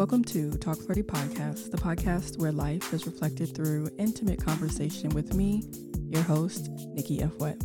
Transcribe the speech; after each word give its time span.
Welcome 0.00 0.24
to 0.24 0.52
Talk 0.52 0.78
Flirty 0.78 1.02
Podcast, 1.02 1.70
the 1.70 1.76
podcast 1.76 2.38
where 2.38 2.52
life 2.52 2.94
is 2.94 3.04
reflected 3.04 3.54
through 3.54 3.90
intimate 3.98 4.42
conversation 4.42 5.10
with 5.10 5.34
me, 5.34 5.62
your 6.08 6.22
host, 6.22 6.70
Nikki 6.94 7.20
F. 7.20 7.36
Wet. 7.36 7.62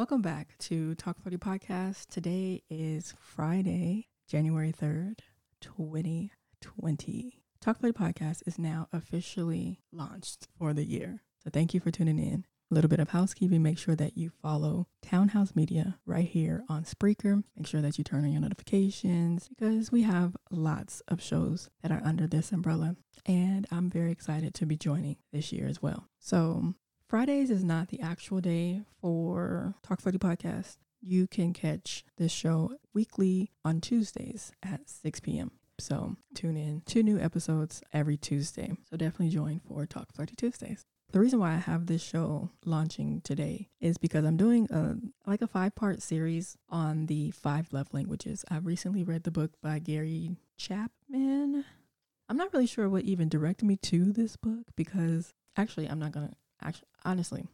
Welcome 0.00 0.22
back 0.22 0.56
to 0.60 0.94
Talk 0.94 1.18
Flirty 1.18 1.36
Podcast. 1.36 2.06
Today 2.06 2.62
is 2.70 3.12
Friday, 3.20 4.08
January 4.26 4.72
3rd, 4.72 5.18
2020. 5.60 7.42
Talk 7.60 7.78
Flirty 7.80 7.92
Podcast 7.92 8.48
is 8.48 8.58
now 8.58 8.88
officially 8.94 9.82
launched 9.92 10.48
for 10.58 10.72
the 10.72 10.84
year. 10.86 11.22
So 11.44 11.50
thank 11.52 11.74
you 11.74 11.80
for 11.80 11.90
tuning 11.90 12.18
in. 12.18 12.46
A 12.70 12.74
little 12.74 12.88
bit 12.88 12.98
of 12.98 13.10
housekeeping. 13.10 13.62
Make 13.62 13.76
sure 13.76 13.94
that 13.94 14.16
you 14.16 14.30
follow 14.40 14.86
Townhouse 15.02 15.54
Media 15.54 15.98
right 16.06 16.26
here 16.26 16.64
on 16.70 16.84
Spreaker. 16.84 17.44
Make 17.54 17.66
sure 17.66 17.82
that 17.82 17.98
you 17.98 18.04
turn 18.04 18.24
on 18.24 18.32
your 18.32 18.40
notifications 18.40 19.50
because 19.50 19.92
we 19.92 20.00
have 20.00 20.34
lots 20.50 21.02
of 21.08 21.20
shows 21.20 21.68
that 21.82 21.92
are 21.92 22.00
under 22.06 22.26
this 22.26 22.52
umbrella. 22.52 22.96
And 23.26 23.66
I'm 23.70 23.90
very 23.90 24.12
excited 24.12 24.54
to 24.54 24.64
be 24.64 24.78
joining 24.78 25.16
this 25.30 25.52
year 25.52 25.66
as 25.66 25.82
well. 25.82 26.06
So 26.18 26.72
Fridays 27.10 27.50
is 27.50 27.64
not 27.64 27.88
the 27.88 28.00
actual 28.00 28.40
day 28.40 28.82
for 29.00 29.74
Talk 29.82 30.00
Flirty 30.00 30.18
Podcast. 30.18 30.76
You 31.00 31.26
can 31.26 31.52
catch 31.52 32.04
this 32.18 32.30
show 32.30 32.76
weekly 32.94 33.50
on 33.64 33.80
Tuesdays 33.80 34.52
at 34.62 34.88
6 34.88 35.18
p.m. 35.18 35.50
So 35.80 36.14
tune 36.36 36.56
in. 36.56 36.82
Two 36.86 37.02
new 37.02 37.18
episodes 37.18 37.82
every 37.92 38.16
Tuesday. 38.16 38.76
So 38.88 38.96
definitely 38.96 39.30
join 39.30 39.60
for 39.66 39.86
Talk 39.86 40.12
Flirty 40.14 40.36
Tuesdays. 40.36 40.86
The 41.10 41.18
reason 41.18 41.40
why 41.40 41.54
I 41.54 41.56
have 41.56 41.86
this 41.86 42.00
show 42.00 42.50
launching 42.64 43.22
today 43.22 43.70
is 43.80 43.98
because 43.98 44.24
I'm 44.24 44.36
doing 44.36 44.68
a 44.70 44.94
like 45.28 45.42
a 45.42 45.48
five 45.48 45.74
part 45.74 46.02
series 46.02 46.56
on 46.68 47.06
the 47.06 47.32
five 47.32 47.72
love 47.72 47.88
languages. 47.92 48.44
I've 48.48 48.66
recently 48.66 49.02
read 49.02 49.24
the 49.24 49.32
book 49.32 49.50
by 49.60 49.80
Gary 49.80 50.36
Chapman. 50.58 51.64
I'm 52.28 52.36
not 52.36 52.52
really 52.52 52.68
sure 52.68 52.88
what 52.88 53.02
even 53.02 53.28
directed 53.28 53.64
me 53.64 53.74
to 53.78 54.12
this 54.12 54.36
book 54.36 54.68
because 54.76 55.34
actually 55.56 55.88
I'm 55.88 55.98
not 55.98 56.12
gonna 56.12 56.34
actually 56.62 56.88
honestly 57.04 57.48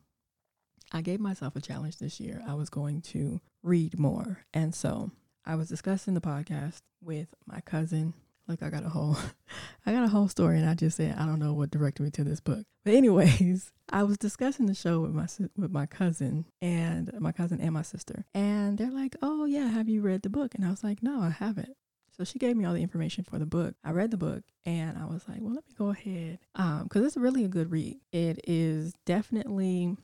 I 0.93 1.03
gave 1.03 1.21
myself 1.21 1.57
a 1.57 1.61
challenge 1.61 1.99
this 1.99 2.21
year. 2.21 2.43
I 2.47 2.55
was 2.55 2.71
going 2.71 3.03
to 3.03 3.41
read 3.63 3.99
more. 3.99 4.45
And 4.55 4.75
so 4.75 5.11
I 5.45 5.57
was 5.57 5.69
discussing 5.69 6.15
the 6.15 6.21
podcast 6.21 6.81
with 7.03 7.29
my 7.47 7.61
cousin. 7.61 8.15
Look, 8.49 8.63
I 8.63 8.71
got 8.71 8.85
a 8.85 8.89
whole 8.89 9.17
I 9.87 9.93
got 9.93 10.05
a 10.05 10.09
whole 10.09 10.29
story 10.29 10.59
and 10.59 10.69
I 10.69 10.75
just 10.75 10.97
said 10.97 11.17
I 11.19 11.27
don't 11.27 11.41
know 11.41 11.53
what 11.53 11.71
directed 11.71 12.05
me 12.05 12.11
to 12.13 12.25
this 12.25 12.41
book. 12.41 12.65
But 12.85 12.95
anyways, 12.95 13.73
I 13.91 14.05
was 14.05 14.19
discussing 14.19 14.67
the 14.67 14.75
show 14.75 15.01
with 15.01 15.13
my 15.13 15.27
with 15.57 15.73
my 15.73 15.87
cousin 15.87 16.45
and 16.63 17.13
my 17.19 17.33
cousin 17.33 17.61
and 17.61 17.73
my 17.73 17.83
sister. 17.83 18.25
And 18.35 18.79
they're 18.79 18.91
like, 18.91 19.17
"Oh, 19.23 19.45
yeah, 19.45 19.69
have 19.69 19.89
you 19.89 20.03
read 20.03 20.23
the 20.23 20.31
book?" 20.31 20.55
And 20.55 20.65
I 20.65 20.71
was 20.71 20.85
like, 20.85 21.03
"No, 21.03 21.21
I 21.21 21.31
haven't." 21.31 21.77
So 22.19 22.25
she 22.25 22.39
gave 22.39 22.57
me 22.57 22.65
all 22.65 22.73
the 22.73 22.83
information 22.83 23.25
for 23.25 23.39
the 23.39 23.47
book. 23.47 23.75
I 23.85 23.91
read 23.91 24.11
the 24.11 24.17
book 24.17 24.43
and 24.65 24.97
I 24.97 25.05
was 25.05 25.29
like, 25.29 25.39
well, 25.41 25.55
let 25.55 25.67
me 25.67 25.75
go 25.77 25.91
ahead. 25.91 26.39
Um, 26.55 26.85
because 26.85 27.05
it's 27.05 27.17
really 27.17 27.45
a 27.45 27.49
good 27.49 27.71
read. 27.71 27.99
It 28.11 28.41
is 28.47 28.95
definitely 29.05 29.97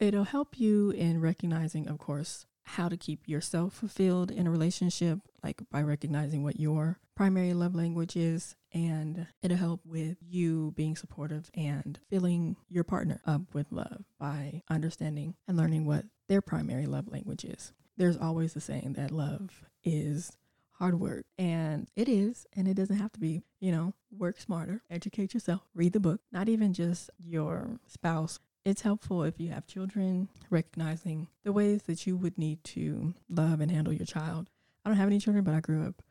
it'll 0.00 0.24
help 0.24 0.58
you 0.58 0.90
in 0.90 1.20
recognizing, 1.20 1.88
of 1.88 1.98
course, 1.98 2.46
how 2.64 2.88
to 2.88 2.96
keep 2.96 3.28
yourself 3.28 3.74
fulfilled 3.74 4.30
in 4.30 4.46
a 4.46 4.50
relationship, 4.50 5.18
like 5.42 5.60
by 5.70 5.82
recognizing 5.82 6.42
what 6.42 6.60
your 6.60 6.98
primary 7.16 7.52
love 7.52 7.74
language 7.74 8.16
is. 8.16 8.54
And 8.72 9.26
it'll 9.42 9.56
help 9.56 9.80
with 9.84 10.18
you 10.20 10.72
being 10.76 10.96
supportive 10.96 11.50
and 11.54 11.98
filling 12.08 12.56
your 12.68 12.84
partner 12.84 13.20
up 13.26 13.52
with 13.52 13.72
love 13.72 14.04
by 14.18 14.62
understanding 14.70 15.34
and 15.48 15.56
learning 15.56 15.84
what 15.84 16.04
their 16.28 16.40
primary 16.40 16.86
love 16.86 17.08
language 17.08 17.44
is. 17.44 17.72
There's 17.96 18.16
always 18.16 18.54
the 18.54 18.60
saying 18.60 18.94
that 18.94 19.10
love 19.10 19.64
is 19.82 20.36
hard 20.80 20.98
work. 20.98 21.26
And 21.38 21.88
it 21.94 22.08
is, 22.08 22.46
and 22.56 22.66
it 22.66 22.74
doesn't 22.74 22.96
have 22.96 23.12
to 23.12 23.20
be, 23.20 23.42
you 23.60 23.70
know, 23.70 23.92
work 24.16 24.40
smarter, 24.40 24.82
educate 24.90 25.34
yourself, 25.34 25.60
read 25.74 25.92
the 25.92 26.00
book, 26.00 26.20
not 26.32 26.48
even 26.48 26.72
just 26.72 27.10
your 27.22 27.78
spouse. 27.86 28.40
It's 28.64 28.82
helpful 28.82 29.22
if 29.22 29.38
you 29.38 29.50
have 29.50 29.66
children, 29.66 30.28
recognizing 30.48 31.28
the 31.44 31.52
ways 31.52 31.82
that 31.84 32.06
you 32.06 32.16
would 32.16 32.38
need 32.38 32.64
to 32.64 33.14
love 33.28 33.60
and 33.60 33.70
handle 33.70 33.92
your 33.92 34.06
child. 34.06 34.48
I 34.84 34.88
don't 34.88 34.98
have 34.98 35.08
any 35.08 35.18
children, 35.18 35.44
but 35.44 35.54
I 35.54 35.60
grew 35.60 35.86
up 35.86 36.02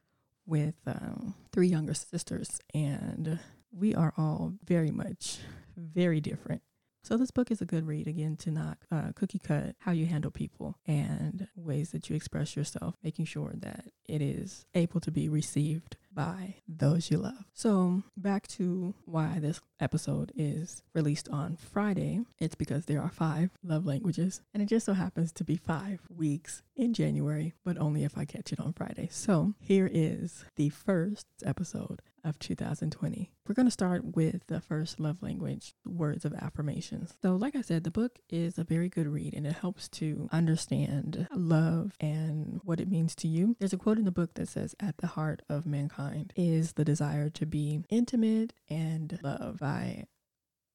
with 0.46 0.76
um, 0.88 1.36
three 1.52 1.68
younger 1.68 1.94
sisters, 1.94 2.60
and 2.74 3.40
we 3.72 3.94
are 3.94 4.14
all 4.18 4.54
very 4.66 4.92
much 4.92 5.40
very 5.78 6.20
different. 6.20 6.62
So 7.04 7.18
this 7.18 7.32
book 7.32 7.50
is 7.50 7.62
a 7.62 7.66
good 7.66 7.88
read 7.88 8.08
again 8.08 8.36
to 8.38 8.52
not 8.52 8.78
uh, 8.92 9.12
cookie 9.16 9.40
cut 9.40 9.76
how 9.80 9.92
you 9.92 10.06
handle 10.06 10.32
people 10.32 10.76
and 10.86 11.48
ways 11.56 11.92
that 11.92 12.10
you 12.10 12.16
express 12.16 12.56
yourself, 12.56 12.96
making 13.04 13.26
sure 13.26 13.54
that 13.58 13.86
it 14.06 14.22
is 14.22 14.66
able 14.76 15.00
to 15.02 15.12
be 15.12 15.30
received 15.30 15.98
by 16.14 16.56
those 16.68 17.10
you 17.10 17.18
love. 17.18 17.46
So, 17.54 18.04
back 18.18 18.48
to 18.50 18.94
why 19.06 19.40
this 19.40 19.62
episode 19.80 20.32
is 20.36 20.84
released 20.94 21.30
on 21.30 21.56
Friday. 21.56 22.22
It's 22.40 22.56
because 22.56 22.86
there 22.86 23.02
are 23.02 23.10
five 23.10 23.52
love 23.64 23.86
languages, 23.86 24.42
and 24.54 24.62
it 24.62 24.68
just 24.68 24.86
so 24.86 24.94
happens 24.94 25.32
to 25.34 25.44
be 25.44 25.56
five 25.56 26.02
weeks 26.14 26.64
in 26.76 26.94
January, 26.94 27.54
but 27.64 27.78
only 27.78 28.04
if 28.04 28.18
I 28.18 28.26
catch 28.26 28.52
it 28.52 28.60
on 28.60 28.74
Friday. 28.74 29.08
So, 29.12 29.54
here 29.60 29.90
is 29.92 30.46
the 30.56 30.70
first 30.70 31.28
episode 31.46 32.02
of 32.24 32.40
2020. 32.40 33.32
We're 33.48 33.56
going 33.56 33.68
to 33.68 33.72
start 33.72 34.16
with 34.16 34.46
the 34.48 34.62
first 34.62 35.00
love 35.00 35.22
language, 35.22 35.74
words 35.86 36.26
of 36.26 36.34
affirmations. 36.34 37.14
So, 37.22 37.36
like 37.36 37.56
I 37.56 37.62
said, 37.62 37.84
the 37.84 37.92
book 37.92 38.20
is 38.30 38.58
a 38.58 38.64
very 38.64 38.90
good 38.90 39.08
read 39.08 39.34
and 39.34 39.46
it 39.46 39.54
helps 39.54 39.88
to 39.90 40.30
understand 40.32 41.28
love 41.34 41.96
and 42.00 42.60
what 42.64 42.80
it 42.80 42.90
means 42.90 43.16
to 43.16 43.28
you. 43.28 43.56
There's 43.60 43.74
a 43.74 43.78
quote 43.78 43.98
in 43.98 44.06
the 44.06 44.12
book 44.12 44.34
that 44.36 44.48
says, 44.48 44.76
At 44.80 44.98
the 44.98 45.08
heart 45.08 45.42
of 45.50 45.66
mankind 45.66 46.34
is 46.36 46.74
the 46.74 46.86
desire 46.86 47.30
to 47.30 47.46
be 47.46 47.84
intimate 47.90 48.54
and 48.70 49.20
loved 49.24 49.60
by 49.60 50.06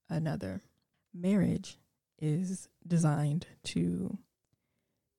another. 0.08 0.62
Marriage 1.12 1.78
is 2.18 2.68
designed 2.86 3.46
to 3.64 4.18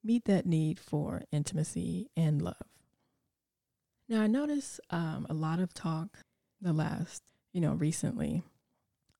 meet 0.04 0.26
that 0.26 0.46
need 0.46 0.80
for 0.80 1.24
intimacy 1.32 2.10
and 2.16 2.42
love. 2.42 2.75
Now, 4.08 4.22
I 4.22 4.28
notice 4.28 4.80
um, 4.90 5.26
a 5.30 5.34
lot 5.34 5.60
of 5.60 5.74
talk 5.74 6.20
the 6.62 6.74
last 6.74 7.24
you 7.56 7.62
know, 7.62 7.72
recently 7.72 8.44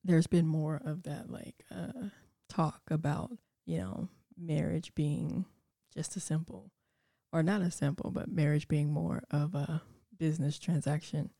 there's 0.04 0.26
been 0.26 0.46
more 0.46 0.82
of 0.84 1.04
that 1.04 1.30
like 1.30 1.64
uh, 1.74 2.08
talk 2.50 2.82
about, 2.90 3.30
you 3.64 3.78
know, 3.78 4.10
marriage 4.36 4.94
being 4.94 5.46
just 5.94 6.16
a 6.16 6.20
simple, 6.20 6.70
or 7.32 7.42
not 7.42 7.62
a 7.62 7.70
simple, 7.70 8.10
but 8.10 8.28
marriage 8.28 8.68
being 8.68 8.92
more 8.92 9.22
of 9.30 9.54
a 9.54 9.80
business 10.18 10.58
transaction. 10.58 11.30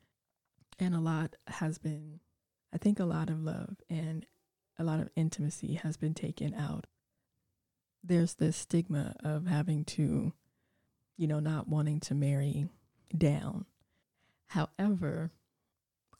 And 0.78 0.94
a 0.94 1.00
lot 1.00 1.36
has 1.48 1.76
been, 1.76 2.20
I 2.72 2.78
think, 2.78 2.98
a 2.98 3.04
lot 3.04 3.28
of 3.28 3.42
love 3.42 3.76
and 3.90 4.24
a 4.78 4.84
lot 4.84 5.00
of 5.00 5.10
intimacy 5.16 5.74
has 5.74 5.98
been 5.98 6.14
taken 6.14 6.54
out. 6.54 6.86
There's 8.02 8.36
this 8.36 8.56
stigma 8.56 9.16
of 9.22 9.46
having 9.46 9.84
to, 9.84 10.32
you 11.18 11.26
know, 11.26 11.40
not 11.40 11.68
wanting 11.68 12.00
to 12.00 12.14
marry 12.14 12.70
down. 13.16 13.66
However, 14.48 15.32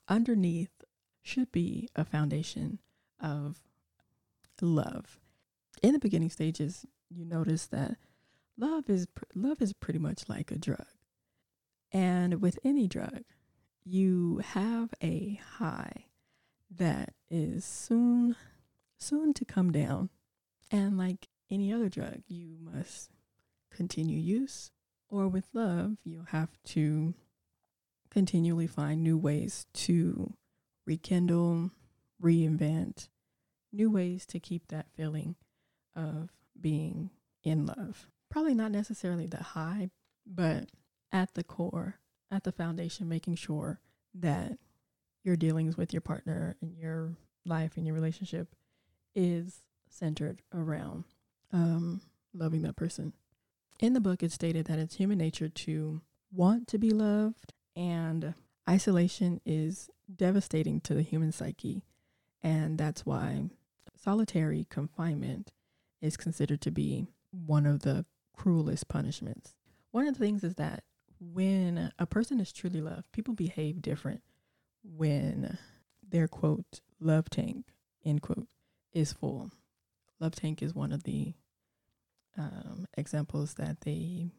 underneath 0.07 0.83
should 1.21 1.51
be 1.51 1.89
a 1.95 2.05
foundation 2.05 2.79
of 3.19 3.61
love. 4.61 5.19
In 5.81 5.93
the 5.93 5.99
beginning 5.99 6.29
stages, 6.29 6.85
you 7.09 7.25
notice 7.25 7.67
that 7.67 7.97
love 8.57 8.89
is 8.89 9.07
love 9.33 9.61
is 9.61 9.73
pretty 9.73 9.99
much 9.99 10.27
like 10.27 10.51
a 10.51 10.57
drug. 10.57 10.87
And 11.91 12.41
with 12.41 12.59
any 12.63 12.87
drug, 12.87 13.23
you 13.83 14.41
have 14.43 14.93
a 15.01 15.39
high 15.57 16.05
that 16.69 17.13
is 17.29 17.63
soon 17.63 18.35
soon 18.97 19.33
to 19.33 19.45
come 19.45 19.71
down. 19.71 20.09
And 20.71 20.97
like 20.97 21.29
any 21.49 21.71
other 21.71 21.87
drug, 21.87 22.23
you 22.27 22.57
must 22.59 23.11
continue 23.71 24.17
use 24.17 24.71
or 25.09 25.27
with 25.27 25.45
love, 25.53 25.97
you'll 26.03 26.25
have 26.25 26.57
to 26.65 27.13
continually 28.09 28.67
find 28.67 29.03
new 29.03 29.17
ways 29.17 29.65
to 29.73 30.33
rekindle, 30.85 31.71
reinvent, 32.21 33.09
new 33.71 33.89
ways 33.91 34.25
to 34.25 34.39
keep 34.39 34.67
that 34.67 34.87
feeling 34.95 35.35
of 35.95 36.29
being 36.59 37.09
in 37.43 37.65
love. 37.65 38.07
Probably 38.29 38.53
not 38.53 38.71
necessarily 38.71 39.27
the 39.27 39.37
high, 39.37 39.89
but 40.25 40.69
at 41.11 41.33
the 41.33 41.43
core, 41.43 41.99
at 42.31 42.43
the 42.43 42.51
foundation, 42.51 43.07
making 43.07 43.35
sure 43.35 43.79
that 44.13 44.57
your 45.23 45.35
dealings 45.35 45.77
with 45.77 45.93
your 45.93 46.01
partner 46.01 46.55
and 46.61 46.77
your 46.77 47.15
life 47.45 47.77
and 47.77 47.85
your 47.85 47.95
relationship 47.95 48.55
is 49.15 49.63
centered 49.89 50.41
around 50.53 51.05
um, 51.51 52.01
loving 52.33 52.61
that 52.63 52.75
person. 52.75 53.13
In 53.79 53.93
the 53.93 54.01
book, 54.01 54.23
it's 54.23 54.33
stated 54.33 54.65
that 54.65 54.79
it's 54.79 54.95
human 54.95 55.19
nature 55.19 55.49
to 55.49 56.01
want 56.31 56.67
to 56.69 56.79
be 56.79 56.89
loved, 56.89 57.53
and 57.75 58.33
isolation 58.67 59.39
is 59.45 59.89
devastating 60.13 60.81
to 60.81 60.95
the 60.95 61.03
human 61.03 61.31
psyche. 61.31 61.83
And 62.41 62.77
that's 62.77 63.05
why 63.05 63.49
solitary 63.95 64.65
confinement 64.69 65.51
is 66.01 66.17
considered 66.17 66.61
to 66.61 66.71
be 66.71 67.07
one 67.31 67.65
of 67.65 67.81
the 67.81 68.05
cruelest 68.35 68.87
punishments. 68.87 69.53
One 69.91 70.07
of 70.07 70.15
the 70.15 70.23
things 70.23 70.43
is 70.43 70.55
that 70.55 70.83
when 71.19 71.91
a 71.99 72.05
person 72.05 72.39
is 72.39 72.51
truly 72.51 72.81
loved, 72.81 73.11
people 73.11 73.33
behave 73.33 73.81
different 73.81 74.21
when 74.83 75.57
their 76.07 76.27
quote 76.27 76.81
love 76.99 77.29
tank 77.29 77.65
end 78.05 78.21
quote 78.21 78.47
is 78.93 79.13
full. 79.13 79.51
Love 80.19 80.35
tank 80.35 80.61
is 80.61 80.73
one 80.73 80.91
of 80.91 81.03
the 81.03 81.33
um, 82.37 82.85
examples 82.97 83.55
that 83.55 83.81
they 83.81 84.31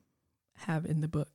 have 0.56 0.84
in 0.84 1.00
the 1.00 1.08
book 1.08 1.30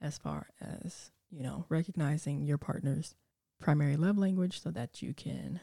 as 0.00 0.18
far 0.18 0.48
as 0.60 1.10
you 1.30 1.42
know 1.42 1.64
recognizing 1.68 2.44
your 2.44 2.58
partner's 2.58 3.14
primary 3.60 3.96
love 3.96 4.18
language 4.18 4.60
so 4.60 4.70
that 4.70 5.02
you 5.02 5.14
can 5.14 5.60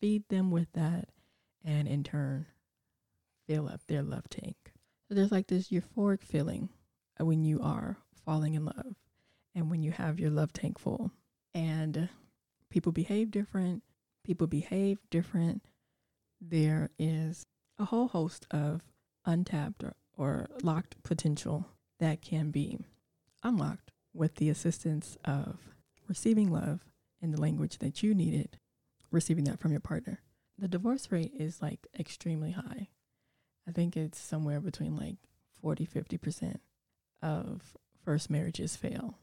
feed 0.00 0.28
them 0.28 0.50
with 0.50 0.70
that 0.72 1.08
and 1.64 1.88
in 1.88 2.02
turn 2.04 2.46
fill 3.46 3.68
up 3.68 3.80
their 3.86 4.02
love 4.02 4.28
tank. 4.28 4.56
So 5.08 5.14
there's 5.14 5.32
like 5.32 5.48
this 5.48 5.68
euphoric 5.68 6.22
feeling 6.22 6.68
when 7.18 7.44
you 7.44 7.60
are 7.60 7.98
falling 8.24 8.54
in 8.54 8.64
love 8.64 8.94
and 9.54 9.70
when 9.70 9.82
you 9.82 9.92
have 9.92 10.18
your 10.18 10.30
love 10.30 10.52
tank 10.52 10.78
full. 10.78 11.10
And 11.54 12.08
people 12.70 12.92
behave 12.92 13.30
different. 13.30 13.82
People 14.24 14.46
behave 14.46 14.98
different. 15.10 15.62
There 16.40 16.90
is 16.98 17.46
a 17.78 17.84
whole 17.84 18.08
host 18.08 18.46
of 18.50 18.80
untapped 19.24 19.82
or, 19.84 19.94
or 20.16 20.48
locked 20.62 21.02
potential 21.02 21.66
that 22.00 22.22
can 22.22 22.50
be 22.50 22.78
unlocked 23.42 23.90
with 24.14 24.36
the 24.36 24.48
assistance 24.48 25.16
of 25.24 25.58
receiving 26.08 26.50
love 26.50 26.84
in 27.20 27.30
the 27.30 27.40
language 27.40 27.78
that 27.78 28.02
you 28.02 28.14
needed, 28.14 28.58
receiving 29.10 29.44
that 29.44 29.58
from 29.58 29.70
your 29.70 29.80
partner. 29.80 30.20
The 30.58 30.68
divorce 30.68 31.10
rate 31.10 31.32
is 31.34 31.62
like 31.62 31.86
extremely 31.98 32.52
high. 32.52 32.88
I 33.66 33.72
think 33.72 33.96
it's 33.96 34.18
somewhere 34.18 34.60
between 34.60 34.96
like 34.96 35.16
40, 35.60 35.86
50% 35.86 36.56
of 37.22 37.76
first 38.04 38.28
marriages 38.28 38.76
fail. 38.76 39.18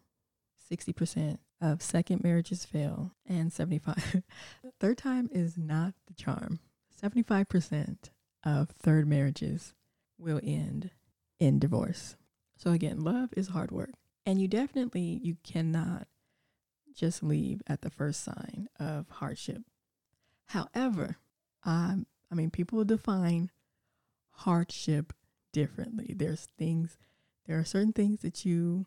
60% 0.71 1.37
of 1.61 1.81
second 1.81 2.23
marriages 2.23 2.63
fail 2.63 3.11
and 3.27 3.51
75 3.51 4.21
third 4.79 4.97
time 4.97 5.29
is 5.31 5.57
not 5.57 5.93
the 6.07 6.13
charm 6.13 6.59
75% 7.01 7.97
of 8.45 8.69
third 8.69 9.07
marriages 9.07 9.73
will 10.19 10.41
end 10.43 10.91
in 11.39 11.59
divorce. 11.59 12.15
So 12.57 12.71
again, 12.71 13.01
love 13.01 13.29
is 13.35 13.49
hard 13.49 13.71
work. 13.71 13.93
And 14.25 14.39
you 14.41 14.47
definitely 14.47 15.19
you 15.23 15.37
cannot 15.43 16.07
just 16.93 17.23
leave 17.23 17.61
at 17.67 17.81
the 17.81 17.89
first 17.89 18.23
sign 18.23 18.67
of 18.79 19.09
hardship. 19.09 19.63
However, 20.47 21.17
um, 21.63 22.05
I 22.31 22.35
mean 22.35 22.51
people 22.51 22.83
define 22.83 23.49
hardship 24.31 25.13
differently. 25.53 26.13
There's 26.15 26.47
things 26.57 26.97
there 27.45 27.57
are 27.57 27.65
certain 27.65 27.93
things 27.93 28.19
that 28.21 28.45
you 28.45 28.85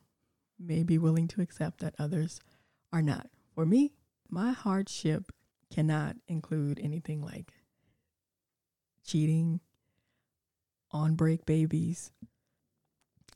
may 0.56 0.84
be 0.84 0.96
willing 0.96 1.26
to 1.28 1.40
accept 1.40 1.80
that 1.80 1.96
others 1.98 2.40
are 2.92 3.02
not. 3.02 3.28
For 3.54 3.66
me, 3.66 3.94
my 4.30 4.52
hardship 4.52 5.32
cannot 5.72 6.16
include 6.28 6.78
anything 6.80 7.22
like 7.22 7.52
cheating, 9.04 9.60
on 10.92 11.14
break 11.14 11.46
babies, 11.46 12.10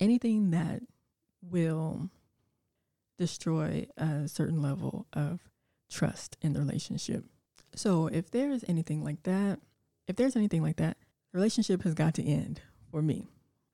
anything 0.00 0.50
that 0.50 0.82
will 1.43 2.11
destroy 3.19 3.87
a 3.97 4.29
certain 4.29 4.61
level 4.61 5.06
of 5.12 5.41
trust 5.91 6.37
in 6.43 6.53
the 6.53 6.61
relationship. 6.61 7.25
So 7.75 8.06
if 8.08 8.31
there's 8.31 8.64
anything 8.69 9.05
like 9.05 9.22
that, 9.25 9.60
if 10.06 10.17
there's 10.17 10.36
anything 10.36 10.63
like 10.63 10.77
that, 10.77 10.96
the 11.32 11.39
relationship 11.39 11.82
has 11.82 11.94
got 11.94 12.15
to 12.15 12.25
end 12.25 12.60
for 12.91 13.03
me. 13.03 13.27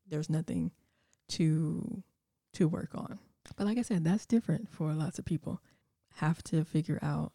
There's 0.08 0.30
nothing 0.30 0.72
to 1.30 2.02
to 2.54 2.68
work 2.68 2.90
on. 2.94 3.18
But 3.56 3.66
like 3.66 3.78
I 3.78 3.82
said, 3.82 4.04
that's 4.04 4.26
different 4.26 4.68
for 4.68 4.92
lots 4.92 5.18
of 5.18 5.24
people. 5.24 5.60
Have 6.16 6.42
to 6.44 6.64
figure 6.64 6.98
out 7.02 7.32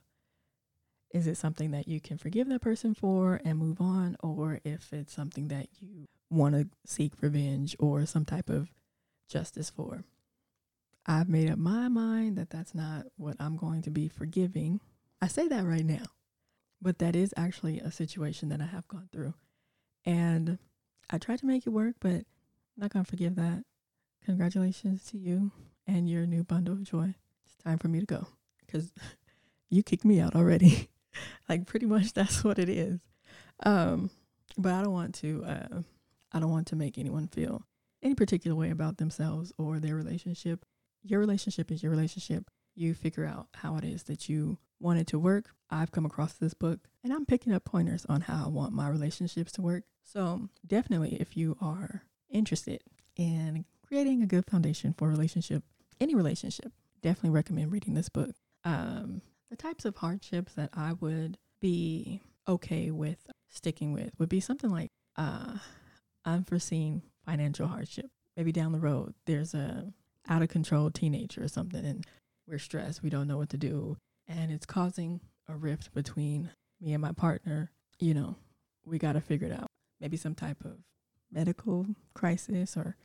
is 1.11 1.25
it 1.25 1.37
something 1.37 1.71
that 1.71 1.87
you 1.87 1.99
can 1.99 2.17
forgive 2.17 2.49
that 2.49 2.61
person 2.61 2.93
for 2.93 3.39
and 3.45 3.57
move 3.57 3.79
on 3.79 4.17
or 4.21 4.59
if 4.65 4.91
it's 4.91 5.13
something 5.13 5.47
that 5.47 5.67
you 5.79 6.07
want 6.29 6.55
to 6.55 6.67
seek 6.85 7.13
revenge 7.21 7.75
or 7.79 8.05
some 8.05 8.25
type 8.25 8.49
of 8.49 8.69
justice 9.29 9.69
for. 9.69 10.03
I've 11.05 11.29
made 11.29 11.49
up 11.49 11.57
my 11.57 11.87
mind 11.87 12.37
that 12.37 12.49
that's 12.49 12.75
not 12.75 13.05
what 13.15 13.37
I'm 13.39 13.55
going 13.55 13.81
to 13.83 13.89
be 13.89 14.09
forgiving. 14.09 14.81
I 15.21 15.27
say 15.27 15.47
that 15.47 15.63
right 15.65 15.85
now, 15.85 16.03
but 16.81 16.99
that 16.99 17.15
is 17.15 17.33
actually 17.37 17.79
a 17.79 17.91
situation 17.91 18.49
that 18.49 18.61
I 18.61 18.65
have 18.65 18.87
gone 18.87 19.07
through. 19.11 19.33
And 20.05 20.57
I 21.09 21.17
tried 21.17 21.39
to 21.39 21.45
make 21.45 21.65
it 21.65 21.69
work, 21.69 21.95
but 22.01 22.11
I'm 22.11 22.25
not 22.77 22.91
going 22.91 23.05
to 23.05 23.09
forgive 23.09 23.35
that. 23.35 23.63
Congratulations 24.25 25.05
to 25.11 25.17
you 25.17 25.51
and 25.87 26.09
your 26.09 26.25
new 26.25 26.43
bundle 26.43 26.73
of 26.73 26.83
joy. 26.83 27.15
It's 27.45 27.63
time 27.63 27.77
for 27.77 27.87
me 27.87 28.01
to 28.01 28.05
go 28.05 28.27
because 28.65 28.91
you 29.69 29.83
kicked 29.83 30.03
me 30.05 30.19
out 30.19 30.35
already. 30.35 30.89
like 31.49 31.65
pretty 31.65 31.85
much 31.85 32.13
that's 32.13 32.43
what 32.43 32.59
it 32.59 32.69
is. 32.69 32.99
Um, 33.63 34.09
but 34.57 34.73
I 34.73 34.83
don't 34.83 34.93
want 34.93 35.15
to 35.15 35.43
uh, 35.45 35.81
I 36.37 36.39
don't 36.39 36.51
want 36.51 36.67
to 36.67 36.75
make 36.75 36.99
anyone 36.99 37.27
feel 37.27 37.63
any 38.03 38.13
particular 38.13 38.55
way 38.55 38.69
about 38.69 38.97
themselves 38.97 39.51
or 39.57 39.79
their 39.79 39.95
relationship. 39.95 40.65
Your 41.01 41.19
relationship 41.19 41.71
is 41.71 41.81
your 41.81 41.89
relationship. 41.89 42.51
You 42.75 42.93
figure 42.93 43.25
out 43.25 43.47
how 43.55 43.75
it 43.77 43.83
is 43.83 44.03
that 44.03 44.29
you 44.29 44.59
want 44.79 44.99
it 44.99 45.07
to 45.07 45.17
work. 45.17 45.49
I've 45.71 45.91
come 45.91 46.05
across 46.05 46.33
this 46.33 46.53
book 46.53 46.81
and 47.03 47.11
I'm 47.11 47.25
picking 47.25 47.53
up 47.53 47.65
pointers 47.65 48.05
on 48.05 48.21
how 48.21 48.45
I 48.45 48.49
want 48.49 48.71
my 48.71 48.87
relationships 48.87 49.51
to 49.53 49.63
work. 49.63 49.85
So, 50.03 50.49
definitely, 50.65 51.15
if 51.19 51.35
you 51.35 51.57
are 51.59 52.03
interested 52.29 52.83
in 53.15 53.65
creating 53.87 54.21
a 54.21 54.27
good 54.27 54.45
foundation 54.45 54.93
for 54.93 55.07
relationship, 55.07 55.63
any 55.99 56.13
relationship, 56.13 56.71
definitely 57.01 57.31
recommend 57.31 57.71
reading 57.71 57.95
this 57.95 58.09
book. 58.09 58.35
Um, 58.63 59.23
the 59.49 59.55
types 59.55 59.85
of 59.85 59.95
hardships 59.95 60.53
that 60.53 60.69
I 60.73 60.93
would 60.93 61.39
be 61.59 62.21
okay 62.47 62.91
with 62.91 63.25
sticking 63.49 63.91
with 63.91 64.11
would 64.19 64.29
be 64.29 64.39
something 64.39 64.69
like 64.69 64.91
uh, 65.15 65.57
unforeseen 66.27 67.01
financial 67.25 67.67
hardship. 67.67 68.11
Maybe 68.35 68.51
down 68.51 68.71
the 68.71 68.79
road, 68.79 69.15
there's 69.25 69.53
a 69.53 69.91
out 70.29 70.41
of 70.41 70.49
control 70.49 70.91
teenager 70.91 71.43
or 71.43 71.47
something, 71.47 71.83
and 71.85 72.05
we're 72.47 72.59
stressed. 72.59 73.01
We 73.01 73.09
don't 73.09 73.27
know 73.27 73.37
what 73.37 73.49
to 73.49 73.57
do, 73.57 73.97
and 74.27 74.51
it's 74.51 74.65
causing 74.65 75.21
a 75.47 75.55
rift 75.55 75.93
between 75.93 76.49
me 76.81 76.93
and 76.93 77.01
my 77.01 77.11
partner, 77.11 77.71
you 77.99 78.13
know, 78.13 78.35
we 78.85 78.99
got 78.99 79.13
to 79.13 79.21
figure 79.21 79.47
it 79.47 79.53
out. 79.53 79.67
Maybe 79.99 80.17
some 80.17 80.35
type 80.35 80.63
of 80.63 80.77
medical 81.31 81.87
crisis 82.13 82.77
or, 82.77 82.95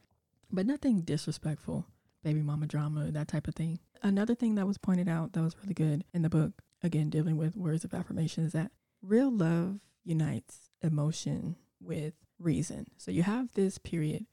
but 0.50 0.66
nothing 0.66 1.00
disrespectful, 1.00 1.86
baby 2.22 2.42
mama 2.42 2.66
drama, 2.66 3.10
that 3.10 3.28
type 3.28 3.48
of 3.48 3.54
thing. 3.54 3.78
Another 4.02 4.34
thing 4.34 4.56
that 4.56 4.66
was 4.66 4.78
pointed 4.78 5.08
out 5.08 5.32
that 5.32 5.42
was 5.42 5.56
really 5.62 5.74
good 5.74 6.04
in 6.12 6.22
the 6.22 6.28
book, 6.28 6.62
again, 6.82 7.08
dealing 7.08 7.36
with 7.36 7.56
words 7.56 7.84
of 7.84 7.94
affirmation, 7.94 8.44
is 8.44 8.52
that 8.52 8.72
real 9.00 9.30
love 9.30 9.78
unites 10.04 10.70
emotion 10.82 11.56
with 11.84 12.14
reason. 12.38 12.86
So 12.96 13.10
you 13.10 13.22
have 13.22 13.52
this 13.52 13.78
period 13.78 14.26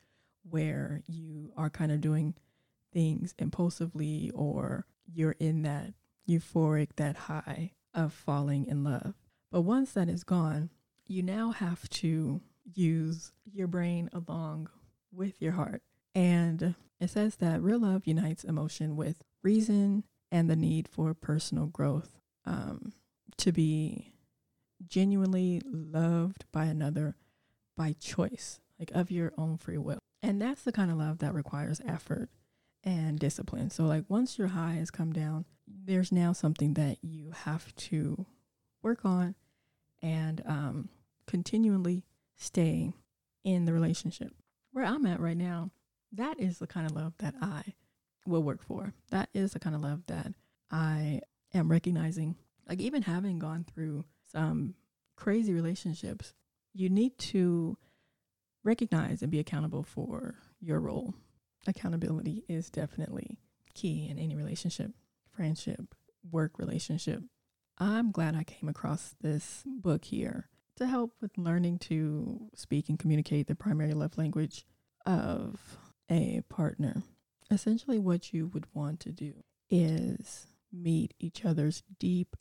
where 0.50 1.02
you 1.08 1.52
are 1.58 1.70
kind 1.70 1.92
of 1.92 2.02
doing 2.02 2.36
things 2.94 3.36
impulsively 3.38 4.32
or 4.34 4.86
you're 5.06 5.36
in 5.40 5.64
that 5.64 5.94
euphoric, 6.28 6.90
that 6.96 7.16
high 7.16 7.72
of 7.94 8.14
falling 8.14 8.66
in 8.66 8.84
love. 8.84 9.16
But 9.52 9.62
once 9.62 9.94
that 9.94 10.10
is 10.10 10.24
gone, 10.24 10.70
you 11.08 11.24
now 11.24 11.52
have 11.52 11.90
to 11.90 12.42
use 12.74 13.32
your 13.52 13.68
brain 13.68 14.10
along 14.14 14.70
with 15.12 15.42
your 15.42 15.54
heart. 15.54 15.82
And 16.14 16.76
it 17.00 17.10
says 17.10 17.38
that 17.38 17.62
real 17.62 17.80
love 17.80 18.06
unites 18.06 18.44
emotion 18.44 18.96
with 18.96 19.24
reason 19.42 20.04
and 20.32 20.50
the 20.50 20.56
need 20.56 20.88
for 20.88 21.14
personal 21.14 21.66
growth 21.66 22.20
um, 22.46 22.94
to 23.38 23.52
be 23.52 24.14
genuinely 24.88 25.62
loved 25.66 26.46
by 26.52 26.66
another 26.66 27.16
by 27.80 27.96
choice, 27.98 28.60
like 28.78 28.92
of 28.92 29.10
your 29.10 29.32
own 29.38 29.56
free 29.56 29.78
will. 29.78 30.00
And 30.22 30.42
that's 30.42 30.64
the 30.64 30.74
kind 30.74 30.92
of 30.92 30.98
love 30.98 31.20
that 31.20 31.34
requires 31.34 31.80
effort 31.88 32.30
and 32.84 33.18
discipline. 33.18 33.70
So, 33.70 33.86
like, 33.86 34.04
once 34.10 34.38
your 34.38 34.50
high 34.50 34.74
has 34.74 34.92
come 34.92 35.14
down, 35.14 35.46
there's 35.66 36.12
now 36.12 36.34
something 36.34 36.74
that 36.74 36.98
you 37.02 37.32
have 37.32 37.74
to 37.76 38.26
work 38.82 39.06
on 39.06 39.36
and 40.02 40.44
um, 40.46 40.90
continually 41.26 42.04
stay 42.36 42.92
in 43.46 43.64
the 43.64 43.72
relationship. 43.72 44.34
Where 44.74 44.84
I'm 44.84 45.06
at 45.06 45.22
right 45.22 45.38
now, 45.38 45.72
that 46.12 46.38
is 46.38 46.60
the 46.60 46.68
kind 46.68 46.86
of 46.86 46.94
love 46.94 47.14
that 47.20 47.36
I 47.42 47.76
will 48.26 48.44
work 48.44 48.62
for. 48.62 48.94
That 49.10 49.30
is 49.34 49.54
the 49.54 49.60
kind 49.60 49.76
of 49.76 49.82
love 49.82 50.02
that 50.08 50.34
I 50.70 51.22
am 51.54 51.72
recognizing. 51.72 52.36
Like, 52.68 52.82
even 52.82 53.04
having 53.04 53.40
gone 53.40 53.64
through 53.64 54.04
some 54.30 54.76
crazy 55.16 55.54
relationships, 55.54 56.34
you 56.74 56.90
need 56.90 57.18
to 57.18 57.78
recognize 58.64 59.22
and 59.22 59.32
be 59.32 59.40
accountable 59.40 59.84
for 59.84 60.36
your 60.60 60.80
role. 60.80 61.14
Accountability 61.68 62.44
is 62.48 62.70
definitely 62.70 63.38
key 63.74 64.08
in 64.10 64.20
any 64.20 64.36
relationship, 64.36 64.92
friendship, 65.32 65.96
work 66.30 66.58
relationship. 66.58 67.22
I'm 67.78 68.12
glad 68.12 68.36
I 68.36 68.44
came 68.44 68.70
across 68.70 69.16
this 69.22 69.64
book 69.66 70.06
here 70.06 70.50
to 70.76 70.88
help 70.88 71.14
with 71.22 71.38
learning 71.38 71.80
to 71.80 72.50
speak 72.56 72.90
and 72.90 73.00
communicate 73.00 73.48
the 73.48 73.56
primary 73.56 73.94
love 73.94 74.18
language 74.18 74.66
of 75.06 75.78
a 76.10 76.42
partner. 76.50 77.04
Essentially, 77.52 78.00
what 78.00 78.34
you 78.34 78.48
would 78.48 78.66
want 78.74 79.00
to 79.02 79.12
do 79.12 79.34
is 79.70 80.48
meet 80.72 81.14
each 81.20 81.46
other's 81.46 81.84
deep 82.00 82.36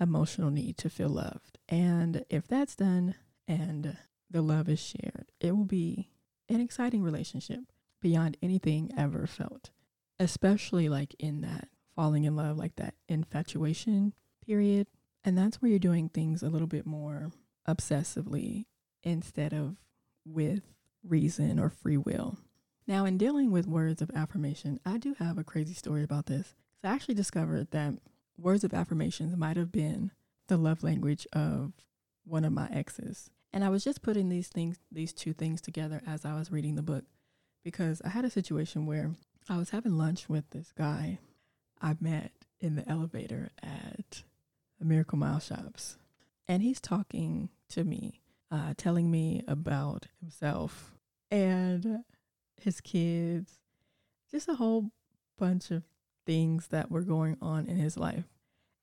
emotional 0.00 0.50
need 0.50 0.76
to 0.78 0.90
feel 0.90 1.08
loved. 1.08 1.58
And 1.68 2.24
if 2.28 2.46
that's 2.46 2.76
done 2.76 3.14
and 3.46 3.96
the 4.30 4.42
love 4.42 4.68
is 4.68 4.80
shared, 4.80 5.30
it 5.40 5.56
will 5.56 5.64
be 5.64 6.10
an 6.48 6.60
exciting 6.60 7.02
relationship 7.02 7.60
beyond 8.00 8.36
anything 8.42 8.90
ever 8.96 9.26
felt, 9.26 9.70
especially 10.18 10.88
like 10.88 11.14
in 11.18 11.40
that 11.42 11.68
falling 11.94 12.24
in 12.24 12.36
love, 12.36 12.56
like 12.56 12.76
that 12.76 12.94
infatuation 13.08 14.12
period. 14.44 14.86
And 15.24 15.38
that's 15.38 15.62
where 15.62 15.70
you're 15.70 15.78
doing 15.78 16.08
things 16.08 16.42
a 16.42 16.48
little 16.48 16.66
bit 16.66 16.86
more 16.86 17.30
obsessively 17.68 18.64
instead 19.04 19.52
of 19.52 19.76
with 20.24 20.62
reason 21.04 21.58
or 21.58 21.70
free 21.70 21.96
will. 21.96 22.38
Now, 22.86 23.04
in 23.04 23.18
dealing 23.18 23.52
with 23.52 23.66
words 23.66 24.02
of 24.02 24.10
affirmation, 24.14 24.80
I 24.84 24.98
do 24.98 25.14
have 25.18 25.38
a 25.38 25.44
crazy 25.44 25.74
story 25.74 26.02
about 26.02 26.26
this. 26.26 26.54
I 26.82 26.88
actually 26.88 27.14
discovered 27.14 27.70
that 27.70 27.94
words 28.36 28.64
of 28.64 28.74
affirmations 28.74 29.36
might 29.36 29.56
have 29.56 29.70
been 29.70 30.10
the 30.48 30.56
love 30.56 30.82
language 30.82 31.26
of 31.32 31.72
one 32.24 32.44
of 32.44 32.52
my 32.52 32.68
exes. 32.70 33.30
And 33.52 33.64
I 33.64 33.68
was 33.68 33.84
just 33.84 34.02
putting 34.02 34.28
these 34.28 34.48
things, 34.48 34.78
these 34.90 35.12
two 35.12 35.32
things 35.32 35.60
together 35.60 36.00
as 36.06 36.24
I 36.24 36.34
was 36.34 36.50
reading 36.50 36.74
the 36.74 36.82
book 36.82 37.04
because 37.64 38.00
I 38.04 38.08
had 38.08 38.24
a 38.24 38.30
situation 38.30 38.86
where 38.86 39.12
I 39.48 39.58
was 39.58 39.70
having 39.70 39.98
lunch 39.98 40.28
with 40.28 40.48
this 40.50 40.72
guy 40.76 41.18
I 41.80 41.96
met 42.00 42.32
in 42.60 42.76
the 42.76 42.88
elevator 42.88 43.50
at 43.62 44.22
the 44.78 44.84
Miracle 44.84 45.18
Mile 45.18 45.40
Shops. 45.40 45.96
And 46.48 46.62
he's 46.62 46.80
talking 46.80 47.50
to 47.70 47.84
me, 47.84 48.20
uh, 48.50 48.74
telling 48.76 49.10
me 49.10 49.42
about 49.46 50.06
himself 50.20 50.94
and 51.30 52.04
his 52.60 52.80
kids, 52.80 53.58
just 54.30 54.48
a 54.48 54.54
whole 54.54 54.90
bunch 55.38 55.70
of 55.70 55.82
things 56.24 56.68
that 56.68 56.90
were 56.90 57.02
going 57.02 57.36
on 57.42 57.66
in 57.66 57.76
his 57.76 57.96
life. 57.96 58.24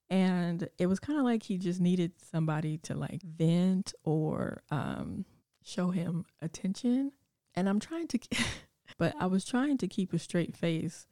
And 0.09 0.67
it 0.79 0.87
was 0.87 0.99
kind 0.99 1.19
of 1.19 1.25
like 1.25 1.43
he 1.43 1.57
just 1.57 1.79
needed 1.79 2.13
somebody 2.31 2.77
to 2.79 2.95
like 2.95 3.21
vent 3.21 3.93
or 4.03 4.63
um, 4.71 5.25
show 5.63 5.91
him 5.91 6.25
attention. 6.41 7.11
And 7.53 7.69
I'm 7.69 7.79
trying 7.79 8.07
to, 8.07 8.19
but 8.97 9.13
I 9.19 9.27
was 9.27 9.45
trying 9.45 9.77
to 9.77 9.87
keep 9.87 10.13
a 10.13 10.19
straight 10.19 10.55
face 10.55 11.05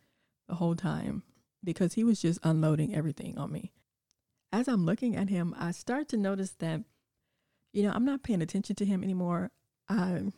the 0.47 0.55
whole 0.55 0.75
time 0.75 1.23
because 1.63 1.93
he 1.93 2.03
was 2.03 2.21
just 2.21 2.39
unloading 2.43 2.95
everything 2.95 3.37
on 3.37 3.51
me. 3.51 3.71
As 4.51 4.67
I'm 4.67 4.85
looking 4.85 5.15
at 5.15 5.29
him, 5.29 5.53
I 5.59 5.71
start 5.71 6.07
to 6.09 6.17
notice 6.17 6.51
that, 6.59 6.81
you 7.73 7.83
know, 7.83 7.91
I'm 7.93 8.05
not 8.05 8.23
paying 8.23 8.41
attention 8.41 8.75
to 8.77 8.85
him 8.85 9.03
anymore. 9.03 9.51
I, 9.89 10.31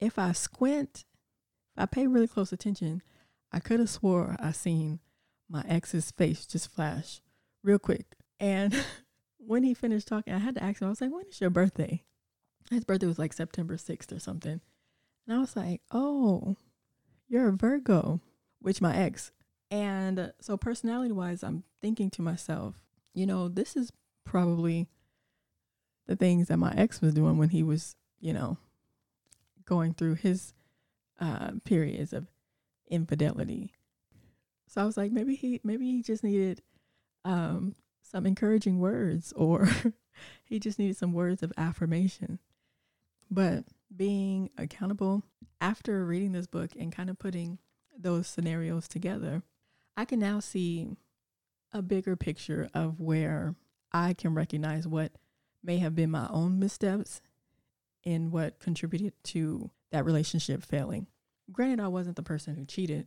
if 0.00 0.18
I 0.18 0.32
squint, 0.32 1.04
if 1.76 1.82
I 1.82 1.86
pay 1.86 2.06
really 2.06 2.28
close 2.28 2.52
attention, 2.52 3.02
I 3.52 3.60
could 3.60 3.80
have 3.80 3.90
swore 3.90 4.36
I 4.38 4.52
seen 4.52 5.00
my 5.48 5.64
ex's 5.68 6.12
face 6.12 6.46
just 6.46 6.72
flash 6.72 7.20
real 7.62 7.78
quick. 7.78 8.16
And 8.38 8.74
when 9.38 9.62
he 9.62 9.74
finished 9.74 10.08
talking, 10.08 10.32
I 10.32 10.38
had 10.38 10.54
to 10.56 10.62
ask 10.62 10.80
him, 10.80 10.86
I 10.86 10.90
was 10.90 11.00
like, 11.00 11.12
when 11.12 11.26
is 11.26 11.40
your 11.40 11.50
birthday? 11.50 12.02
His 12.70 12.84
birthday 12.84 13.06
was 13.06 13.18
like 13.18 13.32
September 13.32 13.76
6th 13.76 14.14
or 14.14 14.20
something. 14.20 14.60
And 15.26 15.36
I 15.36 15.40
was 15.40 15.56
like, 15.56 15.82
oh, 15.90 16.56
you're 17.28 17.48
a 17.48 17.52
Virgo, 17.52 18.20
which 18.60 18.80
my 18.80 18.96
ex. 18.96 19.32
And 19.70 20.32
so, 20.40 20.56
personality 20.56 21.12
wise, 21.12 21.42
I'm 21.42 21.62
thinking 21.80 22.10
to 22.10 22.22
myself, 22.22 22.82
you 23.14 23.26
know, 23.26 23.48
this 23.48 23.76
is 23.76 23.92
probably 24.24 24.88
the 26.06 26.16
things 26.16 26.48
that 26.48 26.56
my 26.56 26.72
ex 26.76 27.00
was 27.00 27.14
doing 27.14 27.38
when 27.38 27.50
he 27.50 27.62
was, 27.62 27.94
you 28.20 28.32
know, 28.32 28.58
going 29.64 29.94
through 29.94 30.16
his 30.16 30.52
uh, 31.20 31.52
periods 31.64 32.12
of 32.12 32.26
infidelity. 32.88 33.72
So 34.66 34.82
I 34.82 34.84
was 34.84 34.96
like, 34.96 35.12
maybe 35.12 35.36
he, 35.36 35.60
maybe 35.62 35.86
he 35.86 36.02
just 36.02 36.24
needed 36.24 36.62
um, 37.24 37.74
some 38.02 38.26
encouraging 38.26 38.78
words 38.78 39.32
or 39.36 39.68
he 40.44 40.58
just 40.58 40.78
needed 40.78 40.96
some 40.96 41.12
words 41.12 41.42
of 41.42 41.52
affirmation. 41.56 42.38
But 43.30 43.64
being 43.94 44.50
accountable 44.58 45.22
after 45.60 46.04
reading 46.04 46.32
this 46.32 46.46
book 46.46 46.70
and 46.78 46.92
kind 46.92 47.10
of 47.10 47.18
putting 47.18 47.58
those 47.96 48.26
scenarios 48.26 48.88
together, 48.88 49.42
I 49.96 50.04
can 50.04 50.18
now 50.18 50.40
see 50.40 50.96
a 51.72 51.82
bigger 51.82 52.16
picture 52.16 52.68
of 52.74 53.00
where 53.00 53.54
I 53.92 54.14
can 54.14 54.34
recognize 54.34 54.86
what 54.86 55.12
may 55.62 55.78
have 55.78 55.94
been 55.94 56.10
my 56.10 56.26
own 56.30 56.58
missteps 56.58 57.20
and 58.04 58.32
what 58.32 58.58
contributed 58.58 59.12
to 59.24 59.70
that 59.92 60.04
relationship 60.04 60.64
failing. 60.64 61.06
Granted, 61.52 61.80
I 61.80 61.88
wasn't 61.88 62.16
the 62.16 62.22
person 62.22 62.56
who 62.56 62.64
cheated. 62.64 63.06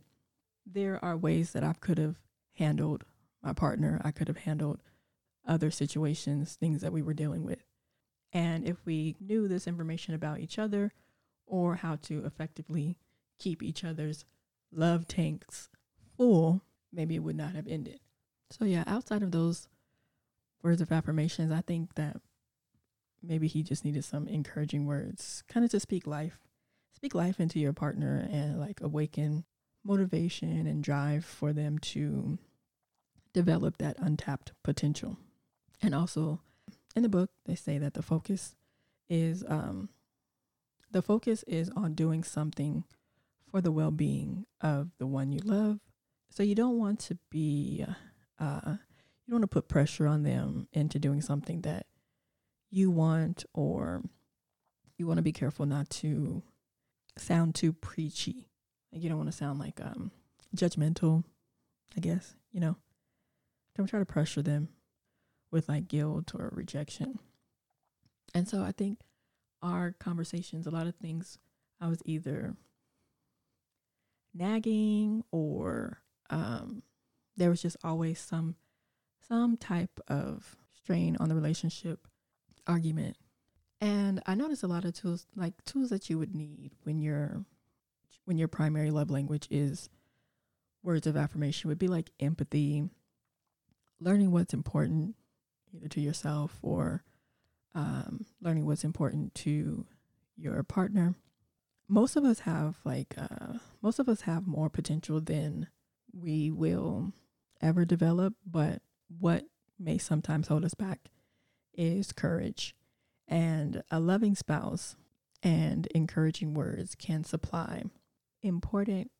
There 0.66 1.02
are 1.04 1.16
ways 1.16 1.52
that 1.52 1.64
I 1.64 1.74
could 1.74 1.98
have 1.98 2.16
handled 2.54 3.04
my 3.44 3.52
partner. 3.52 4.00
I 4.04 4.10
could 4.10 4.28
have 4.28 4.38
handled 4.38 4.80
other 5.46 5.70
situations, 5.70 6.54
things 6.54 6.80
that 6.80 6.92
we 6.92 7.02
were 7.02 7.14
dealing 7.14 7.44
with. 7.44 7.64
And 8.32 8.66
if 8.66 8.78
we 8.84 9.16
knew 9.20 9.46
this 9.46 9.66
information 9.66 10.14
about 10.14 10.40
each 10.40 10.58
other 10.58 10.92
or 11.46 11.76
how 11.76 11.96
to 11.96 12.24
effectively 12.24 12.96
keep 13.38 13.62
each 13.62 13.84
other's 13.84 14.24
love 14.72 15.06
tanks 15.06 15.68
full, 16.16 16.62
maybe 16.92 17.14
it 17.14 17.22
would 17.22 17.36
not 17.36 17.54
have 17.54 17.68
ended. 17.68 18.00
So, 18.50 18.64
yeah, 18.64 18.84
outside 18.86 19.22
of 19.22 19.32
those 19.32 19.68
words 20.62 20.80
of 20.80 20.90
affirmations, 20.90 21.52
I 21.52 21.60
think 21.60 21.94
that 21.94 22.16
maybe 23.22 23.46
he 23.46 23.62
just 23.62 23.84
needed 23.84 24.04
some 24.04 24.26
encouraging 24.26 24.86
words, 24.86 25.44
kind 25.48 25.64
of 25.64 25.70
to 25.72 25.80
speak 25.80 26.06
life, 26.06 26.40
speak 26.94 27.14
life 27.14 27.40
into 27.40 27.60
your 27.60 27.72
partner 27.72 28.26
and 28.30 28.58
like 28.58 28.80
awaken 28.80 29.44
motivation 29.84 30.66
and 30.66 30.82
drive 30.82 31.24
for 31.24 31.52
them 31.52 31.78
to 31.78 32.38
develop 33.34 33.76
that 33.78 33.96
untapped 33.98 34.52
potential. 34.62 35.18
And 35.82 35.94
also 35.94 36.40
in 36.96 37.02
the 37.02 37.08
book, 37.10 37.30
they 37.44 37.54
say 37.54 37.76
that 37.76 37.92
the 37.92 38.02
focus 38.02 38.54
is 39.10 39.44
um, 39.46 39.90
the 40.90 41.02
focus 41.02 41.42
is 41.46 41.68
on 41.76 41.94
doing 41.94 42.22
something 42.22 42.84
for 43.50 43.60
the 43.60 43.72
well-being 43.72 44.46
of 44.62 44.90
the 44.98 45.06
one 45.06 45.32
you 45.32 45.40
love. 45.44 45.80
So 46.30 46.42
you 46.42 46.54
don't 46.54 46.78
want 46.78 47.00
to 47.00 47.18
be 47.30 47.84
uh, 48.38 48.60
you 49.26 49.30
don't 49.30 49.40
want 49.40 49.42
to 49.42 49.48
put 49.48 49.68
pressure 49.68 50.06
on 50.06 50.22
them 50.22 50.68
into 50.72 50.98
doing 50.98 51.20
something 51.20 51.62
that 51.62 51.86
you 52.70 52.90
want 52.90 53.44
or 53.52 54.02
you 54.96 55.06
want 55.06 55.18
to 55.18 55.22
be 55.22 55.32
careful 55.32 55.66
not 55.66 55.90
to 55.90 56.42
sound 57.16 57.54
too 57.54 57.72
preachy. 57.72 58.48
Like 58.92 59.02
you 59.02 59.08
don't 59.08 59.18
want 59.18 59.30
to 59.30 59.36
sound 59.36 59.58
like 59.58 59.80
um 59.80 60.12
judgmental, 60.56 61.24
I 61.96 62.00
guess, 62.00 62.36
you 62.52 62.60
know. 62.60 62.76
Don't 63.76 63.86
try 63.86 63.98
to 63.98 64.06
pressure 64.06 64.42
them 64.42 64.68
with 65.50 65.68
like 65.68 65.88
guilt 65.88 66.32
or 66.34 66.50
rejection. 66.52 67.18
And 68.34 68.48
so 68.48 68.62
I 68.62 68.72
think 68.72 69.00
our 69.62 69.92
conversations, 69.92 70.66
a 70.66 70.70
lot 70.70 70.86
of 70.86 70.94
things 70.96 71.38
I 71.80 71.88
was 71.88 72.02
either 72.04 72.56
nagging 74.34 75.22
or 75.30 76.02
um 76.30 76.82
there 77.36 77.50
was 77.50 77.62
just 77.62 77.76
always 77.84 78.18
some 78.18 78.56
some 79.28 79.56
type 79.56 80.00
of 80.08 80.56
strain 80.74 81.16
on 81.20 81.28
the 81.28 81.34
relationship 81.34 82.06
argument 82.66 83.16
and 83.80 84.20
i 84.26 84.34
noticed 84.34 84.62
a 84.62 84.66
lot 84.66 84.84
of 84.84 84.92
tools 84.92 85.26
like 85.36 85.52
tools 85.64 85.90
that 85.90 86.10
you 86.10 86.18
would 86.18 86.34
need 86.34 86.72
when 86.82 86.98
your 86.98 87.44
when 88.24 88.36
your 88.36 88.48
primary 88.48 88.90
love 88.90 89.10
language 89.10 89.46
is 89.50 89.88
words 90.82 91.06
of 91.06 91.16
affirmation 91.16 91.68
would 91.68 91.78
be 91.78 91.88
like 91.88 92.10
empathy 92.18 92.88
learning 94.04 94.30
what's 94.30 94.54
important 94.54 95.16
either 95.72 95.88
to 95.88 96.00
yourself 96.00 96.58
or 96.62 97.02
um, 97.74 98.26
learning 98.40 98.66
what's 98.66 98.84
important 98.84 99.34
to 99.34 99.86
your 100.36 100.62
partner. 100.62 101.14
Most 101.88 102.16
of 102.16 102.24
us 102.24 102.40
have 102.40 102.76
like 102.84 103.14
uh, 103.16 103.58
most 103.82 103.98
of 103.98 104.08
us 104.08 104.22
have 104.22 104.46
more 104.46 104.68
potential 104.68 105.20
than 105.20 105.68
we 106.12 106.50
will 106.50 107.12
ever 107.60 107.84
develop 107.84 108.34
but 108.46 108.82
what 109.18 109.44
may 109.78 109.98
sometimes 109.98 110.48
hold 110.48 110.64
us 110.64 110.74
back 110.74 111.10
is 111.72 112.12
courage. 112.12 112.74
And 113.26 113.82
a 113.90 114.00
loving 114.00 114.34
spouse 114.34 114.96
and 115.42 115.86
encouraging 115.88 116.54
words 116.54 116.94
can 116.94 117.24
supply 117.24 117.84
important 118.42 119.10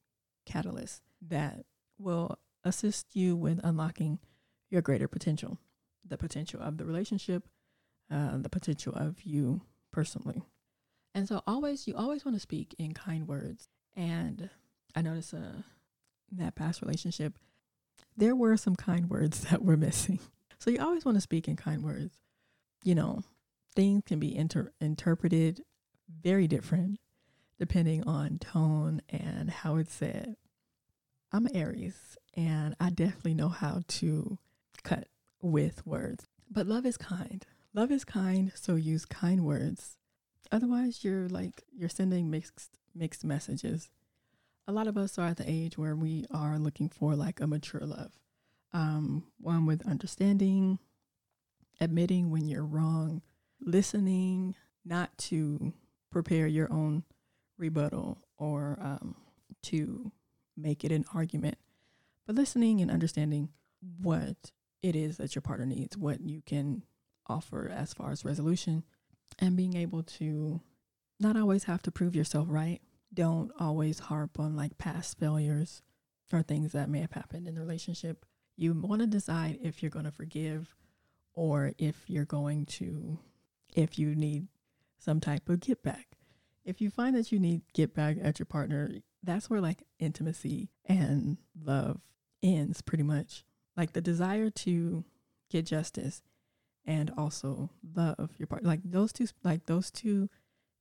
catalysts 0.47 1.01
that 1.27 1.65
will 1.99 2.39
assist 2.65 3.07
you 3.15 3.35
with 3.35 3.61
unlocking 3.65 4.19
your 4.75 4.83
greater 4.83 5.09
potential 5.09 5.59
the 6.07 6.19
potential 6.19 6.61
of 6.61 6.77
the 6.77 6.85
relationship 6.85 7.49
uh, 8.11 8.37
the 8.37 8.51
potential 8.51 8.93
of 8.95 9.23
you 9.23 9.63
personally 9.91 10.43
and 11.15 11.29
so 11.29 11.43
always 11.47 11.87
you 11.87 11.95
always 11.97 12.25
want 12.25 12.37
to 12.37 12.41
speak 12.41 12.75
in 12.79 12.93
kind 12.93 13.29
words. 13.29 13.69
And 13.95 14.51
I 14.95 15.03
noticed 15.03 15.33
uh 15.33 15.63
that 16.33 16.57
past 16.57 16.83
relationship, 16.83 17.39
there 18.17 18.35
were 18.35 18.57
some 18.57 18.75
kind 18.75 19.09
words 19.09 19.41
that 19.51 19.65
were 19.65 19.77
missing. 19.77 20.19
So 20.59 20.71
you 20.71 20.81
always 20.81 21.05
want 21.05 21.17
to 21.17 21.21
speak 21.21 21.47
in 21.47 21.57
kind 21.57 21.83
words. 21.83 22.17
You 22.83 22.95
know, 22.95 23.23
things 23.75 24.03
can 24.07 24.19
be 24.19 24.35
inter- 24.37 24.73
interpreted 24.81 25.63
very 26.09 26.49
different 26.49 26.99
depending 27.59 28.03
on 28.05 28.39
tone 28.39 29.01
and 29.09 29.49
how 29.49 29.77
it's 29.77 29.95
said. 29.95 30.35
I'm 31.33 31.47
Aries 31.55 32.17
and 32.37 32.75
I 32.81 32.91
definitely 32.91 33.35
know 33.35 33.49
how 33.49 33.83
to 33.87 34.39
cut 34.85 35.09
with 35.43 35.85
words. 35.87 36.27
But 36.51 36.67
love 36.67 36.87
is 36.87 36.97
kind. 36.97 37.45
Love 37.73 37.91
is 37.91 38.05
kind, 38.05 38.53
so 38.55 38.77
use 38.77 39.05
kind 39.05 39.45
words 39.45 39.97
Otherwise, 40.55 41.03
you're 41.03 41.29
like 41.29 41.65
you're 41.73 41.89
sending 41.89 42.31
mixed 42.31 42.79
mixed 42.95 43.25
messages. 43.25 43.91
A 44.69 44.73
lot 44.73 44.87
of 44.87 44.97
us 44.97 45.19
are 45.19 45.27
at 45.27 45.37
the 45.37 45.51
age 45.51 45.77
where 45.77 45.97
we 45.97 46.27
are 46.31 46.59
looking 46.59 46.89
for 46.89 47.15
like 47.15 47.41
a 47.41 47.47
mature 47.47 47.81
love, 47.81 48.13
um, 48.73 49.25
one 49.41 49.67
with 49.67 49.87
understanding, 49.87 50.79
admitting 51.81 52.31
when 52.31 52.47
you're 52.47 52.65
wrong, 52.65 53.23
listening, 53.61 54.55
not 54.85 55.17
to 55.19 55.73
prepare 56.11 56.47
your 56.47 56.73
own 56.73 57.03
rebuttal 57.59 58.19
or 58.39 58.79
um, 58.81 59.17
to 59.63 60.13
make 60.57 60.85
it 60.85 60.93
an 60.93 61.05
argument, 61.13 61.59
but 62.27 62.37
listening 62.37 62.81
and 62.81 62.93
understanding 62.93 63.49
what 64.01 64.53
it 64.85 64.95
is 64.95 65.17
that 65.17 65.35
your 65.35 65.41
partner 65.41 65.65
needs, 65.65 65.97
what 65.97 66.21
you 66.21 66.43
can 66.45 66.83
offer 67.27 67.73
as 67.75 67.95
far 67.95 68.11
as 68.11 68.23
resolution, 68.23 68.85
and 69.39 69.57
being 69.57 69.75
able 69.75 70.03
to 70.03 70.61
not 71.19 71.39
always 71.39 71.65
have 71.65 71.81
to 71.85 71.91
prove 71.91 72.15
yourself 72.15 72.49
right. 72.51 72.83
Don't 73.15 73.51
always 73.59 73.99
harp 73.99 74.39
on 74.39 74.57
like 74.57 74.77
past 74.77 75.19
failures 75.19 75.81
or 76.31 76.43
things 76.43 76.73
that 76.73 76.91
may 76.91 77.01
have 77.01 77.13
happened 77.13 77.49
in 77.49 77.55
the 77.55 77.63
relationship. 77.63 78.27
You 78.59 78.75
want 78.75 79.01
to 79.01 79.07
decide 79.07 79.59
if 79.63 79.83
you're 79.83 79.91
going 79.91 80.05
to 80.05 80.11
forgive 80.11 80.77
or 81.33 81.73
if 81.79 82.05
you're 82.07 82.27
going 82.27 82.67
to, 82.67 83.19
if 83.75 83.99
you 83.99 84.15
need 84.15 84.49
some 84.99 85.19
type 85.19 85.49
of 85.49 85.61
get 85.61 85.83
back. 85.83 86.19
If 86.63 86.83
you 86.83 86.91
find 86.91 87.17
that 87.17 87.33
you 87.33 87.39
need 87.39 87.63
get 87.73 87.95
back 87.95 88.19
at 88.23 88.39
your 88.39 88.47
partner, 88.47 88.91
that's 89.23 89.49
where 89.49 89.63
like 89.63 89.85
intimacy 89.99 90.69
and 90.85 91.39
love 91.59 92.03
ends 92.43 92.83
pretty 92.83 93.03
much. 93.03 93.45
Like 93.77 93.93
the 93.93 94.01
desire 94.01 94.51
to 94.51 95.05
get 95.51 95.67
justice 95.67 96.23
and 96.87 97.11
also 97.17 97.71
love 97.95 98.31
your 98.39 98.47
partner. 98.47 98.69
Like 98.69 98.81
those 98.85 99.13
two, 99.13 99.27
like 99.43 99.67
those 99.67 99.91
two 99.91 100.29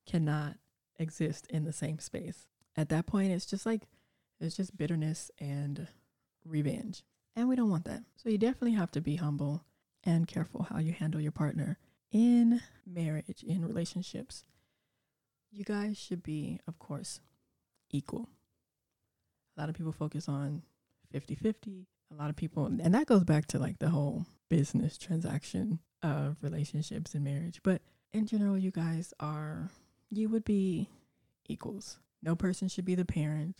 cannot 0.06 0.56
exist 0.98 1.46
in 1.48 1.64
the 1.64 1.72
same 1.72 1.98
space. 1.98 2.46
At 2.76 2.88
that 2.90 3.06
point, 3.06 3.32
it's 3.32 3.46
just 3.46 3.66
like, 3.66 3.82
it's 4.40 4.56
just 4.56 4.76
bitterness 4.76 5.30
and 5.38 5.88
revenge. 6.44 7.02
And 7.36 7.48
we 7.48 7.56
don't 7.56 7.70
want 7.70 7.84
that. 7.84 8.02
So 8.16 8.28
you 8.28 8.38
definitely 8.38 8.72
have 8.72 8.90
to 8.92 9.00
be 9.00 9.16
humble 9.16 9.64
and 10.04 10.26
careful 10.26 10.64
how 10.64 10.78
you 10.78 10.92
handle 10.92 11.20
your 11.20 11.32
partner 11.32 11.78
in 12.12 12.60
marriage, 12.86 13.42
in 13.42 13.66
relationships. 13.66 14.44
You 15.50 15.64
guys 15.64 15.96
should 15.96 16.22
be, 16.22 16.60
of 16.68 16.78
course, 16.78 17.20
equal. 17.90 18.28
A 19.56 19.60
lot 19.60 19.68
of 19.68 19.76
people 19.76 19.92
focus 19.92 20.28
on 20.28 20.62
50 21.12 21.34
50. 21.36 21.86
A 22.12 22.14
lot 22.16 22.30
of 22.30 22.36
people, 22.36 22.66
and 22.66 22.94
that 22.94 23.06
goes 23.06 23.24
back 23.24 23.46
to 23.46 23.58
like 23.58 23.78
the 23.78 23.90
whole 23.90 24.26
business 24.48 24.96
transaction 24.96 25.80
of 26.02 26.36
relationships 26.42 27.14
and 27.14 27.24
marriage. 27.24 27.60
But 27.62 27.82
in 28.12 28.26
general, 28.26 28.56
you 28.56 28.70
guys 28.70 29.12
are, 29.18 29.70
you 30.10 30.28
would 30.28 30.44
be 30.44 30.88
equals. 31.48 31.98
No 32.22 32.36
person 32.36 32.68
should 32.68 32.84
be 32.84 32.94
the 32.94 33.04
parent, 33.04 33.56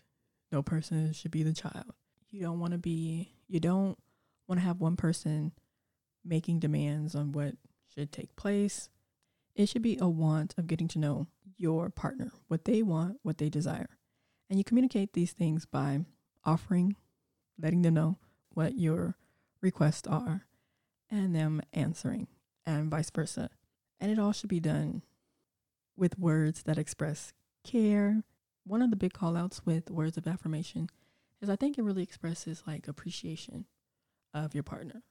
no 0.52 0.62
person 0.62 1.12
should 1.12 1.32
be 1.32 1.42
the 1.42 1.52
child. 1.52 1.92
You 2.30 2.42
don't 2.42 2.60
want 2.60 2.72
to 2.72 2.78
be, 2.78 3.32
you 3.48 3.60
don't 3.60 3.98
want 4.46 4.60
to 4.60 4.66
have 4.66 4.80
one 4.80 4.96
person 4.96 5.52
making 6.24 6.60
demands 6.60 7.14
on 7.14 7.32
what 7.32 7.54
should 7.92 8.12
take 8.12 8.36
place. 8.36 8.88
It 9.54 9.68
should 9.68 9.82
be 9.82 9.98
a 10.00 10.08
want 10.08 10.54
of 10.58 10.66
getting 10.66 10.88
to 10.88 10.98
know 10.98 11.26
your 11.56 11.90
partner, 11.90 12.32
what 12.48 12.64
they 12.64 12.82
want, 12.82 13.18
what 13.22 13.38
they 13.38 13.48
desire. 13.48 13.98
And 14.48 14.58
you 14.58 14.64
communicate 14.64 15.12
these 15.12 15.32
things 15.32 15.66
by 15.66 16.00
offering, 16.44 16.96
letting 17.60 17.82
them 17.82 17.94
know 17.94 18.18
what 18.54 18.78
your 18.78 19.16
requests 19.60 20.06
are, 20.06 20.46
and 21.10 21.34
them 21.34 21.62
answering 21.72 22.28
and 22.66 22.90
vice 22.90 23.10
versa. 23.10 23.50
And 24.00 24.10
it 24.10 24.18
all 24.18 24.32
should 24.32 24.50
be 24.50 24.60
done 24.60 25.02
with 25.96 26.18
words 26.18 26.62
that 26.64 26.78
express 26.78 27.32
care. 27.64 28.22
One 28.64 28.82
of 28.82 28.90
the 28.90 28.96
big 28.96 29.12
call 29.12 29.36
outs 29.36 29.64
with 29.64 29.90
words 29.90 30.16
of 30.16 30.26
affirmation 30.26 30.88
is 31.40 31.50
I 31.50 31.56
think 31.56 31.78
it 31.78 31.82
really 31.82 32.02
expresses 32.02 32.62
like 32.66 32.88
appreciation 32.88 33.66
of 34.32 34.54
your 34.54 34.62
partner. 34.62 35.02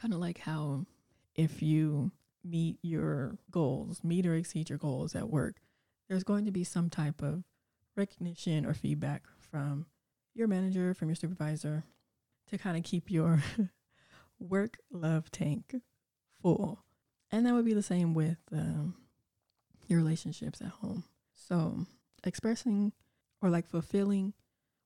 Kind 0.00 0.14
of 0.14 0.20
like 0.20 0.38
how 0.38 0.86
if 1.34 1.62
you 1.62 2.12
meet 2.44 2.78
your 2.82 3.38
goals, 3.50 4.02
meet 4.04 4.26
or 4.26 4.34
exceed 4.34 4.68
your 4.68 4.78
goals 4.78 5.14
at 5.14 5.30
work, 5.30 5.56
there's 6.08 6.24
going 6.24 6.44
to 6.44 6.50
be 6.52 6.64
some 6.64 6.88
type 6.88 7.22
of 7.22 7.44
recognition 7.96 8.64
or 8.64 8.74
feedback 8.74 9.24
from 9.50 9.86
your 10.34 10.46
manager, 10.46 10.94
from 10.94 11.08
your 11.08 11.16
supervisor 11.16 11.84
to 12.48 12.58
kind 12.58 12.76
of 12.76 12.82
keep 12.82 13.10
your 13.10 13.42
work 14.38 14.78
love 14.90 15.30
tank 15.30 15.74
full. 16.40 16.84
And 17.30 17.46
that 17.46 17.54
would 17.54 17.64
be 17.64 17.74
the 17.74 17.82
same 17.82 18.14
with 18.14 18.38
um, 18.52 18.94
your 19.86 19.98
relationships 19.98 20.60
at 20.60 20.68
home. 20.68 21.04
So, 21.34 21.86
expressing 22.24 22.92
or 23.40 23.50
like 23.50 23.66
fulfilling 23.66 24.32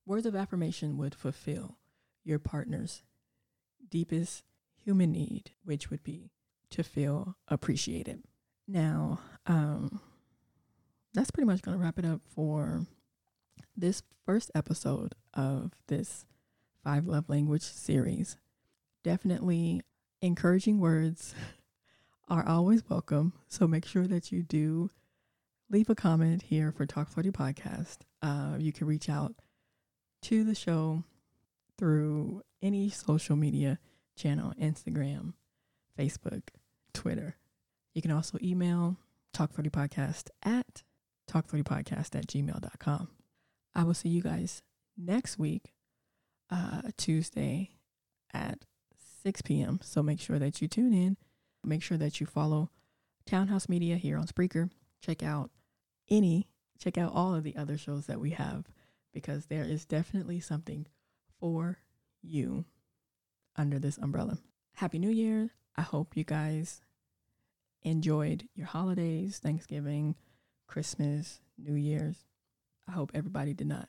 words 0.06 0.26
of 0.26 0.34
affirmation 0.34 0.98
would 0.98 1.14
fulfill 1.14 1.78
your 2.24 2.38
partner's 2.38 3.02
deepest 3.88 4.44
human 4.74 5.12
need, 5.12 5.52
which 5.64 5.90
would 5.90 6.02
be 6.02 6.30
to 6.70 6.82
feel 6.82 7.36
appreciated. 7.48 8.24
Now, 8.66 9.20
um, 9.46 10.00
that's 11.14 11.30
pretty 11.30 11.46
much 11.46 11.62
going 11.62 11.76
to 11.76 11.82
wrap 11.82 11.98
it 11.98 12.04
up 12.04 12.22
for 12.24 12.86
this 13.76 14.02
first 14.24 14.50
episode 14.54 15.14
of 15.34 15.72
this 15.88 16.24
Five 16.84 17.06
Love 17.06 17.28
Language 17.28 17.62
series. 17.62 18.36
Definitely 19.04 19.82
encouraging 20.20 20.80
words 20.80 21.34
are 22.28 22.46
always 22.46 22.88
welcome. 22.88 23.32
So 23.48 23.66
make 23.66 23.84
sure 23.84 24.06
that 24.06 24.32
you 24.32 24.42
do 24.42 24.90
leave 25.70 25.90
a 25.90 25.94
comment 25.94 26.42
here 26.42 26.72
for 26.72 26.86
Talk 26.86 27.08
Flirty 27.08 27.30
Podcast. 27.30 27.98
Uh, 28.20 28.56
you 28.58 28.72
can 28.72 28.86
reach 28.86 29.08
out 29.08 29.34
to 30.22 30.44
the 30.44 30.54
show 30.54 31.04
through 31.78 32.42
any 32.60 32.90
social 32.90 33.36
media 33.36 33.78
channel 34.16 34.52
Instagram, 34.60 35.34
Facebook, 35.98 36.42
Twitter. 36.92 37.36
You 37.94 38.02
can 38.02 38.10
also 38.10 38.38
email 38.42 38.96
talkflirtypodcast 39.34 40.28
at 40.42 40.82
talkflirtypodcast 41.30 42.14
at 42.14 42.26
gmail.com. 42.26 43.08
I 43.74 43.84
will 43.84 43.94
see 43.94 44.10
you 44.10 44.22
guys 44.22 44.62
next 44.96 45.38
week, 45.38 45.72
uh, 46.52 46.82
Tuesday 46.96 47.70
at 48.34 48.58
6 49.22 49.42
p.m. 49.42 49.80
So 49.82 50.02
make 50.02 50.20
sure 50.20 50.38
that 50.38 50.60
you 50.60 50.68
tune 50.68 50.92
in. 50.92 51.16
Make 51.64 51.82
sure 51.82 51.96
that 51.96 52.20
you 52.20 52.26
follow 52.26 52.70
Townhouse 53.24 53.68
Media 53.68 53.96
here 53.96 54.18
on 54.18 54.26
Spreaker. 54.26 54.70
Check 55.00 55.22
out 55.22 55.50
any, 56.10 56.48
check 56.78 56.98
out 56.98 57.12
all 57.14 57.34
of 57.34 57.44
the 57.44 57.56
other 57.56 57.78
shows 57.78 58.06
that 58.06 58.20
we 58.20 58.30
have 58.30 58.66
because 59.12 59.46
there 59.46 59.64
is 59.64 59.84
definitely 59.84 60.40
something 60.40 60.86
for 61.40 61.78
you 62.22 62.64
under 63.56 63.78
this 63.78 63.98
umbrella. 63.98 64.38
Happy 64.74 64.98
New 64.98 65.10
Year. 65.10 65.50
I 65.76 65.82
hope 65.82 66.16
you 66.16 66.24
guys 66.24 66.82
enjoyed 67.82 68.48
your 68.54 68.66
holidays, 68.66 69.38
Thanksgiving, 69.38 70.16
Christmas, 70.66 71.40
New 71.58 71.74
Year's. 71.74 72.24
I 72.88 72.92
hope 72.92 73.10
everybody 73.14 73.54
did 73.54 73.68
not 73.68 73.88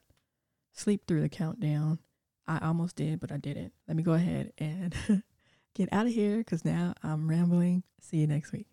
sleep 0.72 1.08
through 1.08 1.22
the 1.22 1.30
countdown. 1.30 2.00
I 2.48 2.60
almost 2.60 2.96
did, 2.96 3.20
but 3.20 3.32
I 3.32 3.38
didn't. 3.38 3.74
Let 3.88 3.98
me 3.98 4.04
go 4.04 4.14
ahead 4.14 4.54
and 4.58 4.96
get 5.76 5.90
out 5.92 6.06
of 6.08 6.14
here 6.14 6.38
because 6.38 6.66
now 6.66 6.94
I'm 7.04 7.30
rambling. 7.30 7.84
See 8.00 8.18
you 8.18 8.28
next 8.28 8.52
week. 8.52 8.73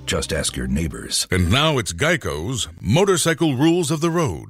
Just 0.11 0.33
ask 0.33 0.57
your 0.57 0.67
neighbors. 0.67 1.25
And 1.31 1.49
now 1.49 1.77
it's 1.77 1.93
Geico's 1.93 2.67
Motorcycle 2.81 3.55
Rules 3.55 3.91
of 3.91 4.01
the 4.01 4.09
Road. 4.09 4.49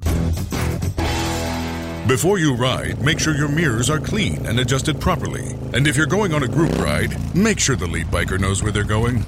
Before 2.08 2.40
you 2.40 2.56
ride, 2.56 3.00
make 3.00 3.20
sure 3.20 3.36
your 3.36 3.46
mirrors 3.46 3.88
are 3.88 4.00
clean 4.00 4.44
and 4.44 4.58
adjusted 4.58 5.00
properly. 5.00 5.52
And 5.72 5.86
if 5.86 5.96
you're 5.96 6.06
going 6.06 6.34
on 6.34 6.42
a 6.42 6.48
group 6.48 6.72
ride, 6.80 7.14
make 7.36 7.60
sure 7.60 7.76
the 7.76 7.86
lead 7.86 8.08
biker 8.08 8.40
knows 8.40 8.60
where 8.60 8.72
they're 8.72 8.82
going. 8.82 9.24